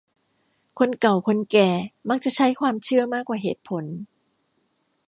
[0.79, 1.69] คนเก่าคนแก่
[2.09, 3.85] มักจะใช้ความเชื่อมากกว่าเหตุผล